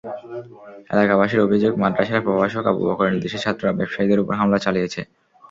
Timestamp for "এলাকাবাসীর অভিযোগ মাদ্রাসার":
0.93-2.25